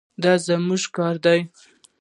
[0.21, 1.39] دا زموږ ګور دی